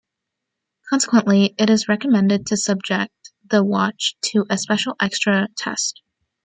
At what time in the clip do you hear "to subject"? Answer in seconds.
2.47-3.13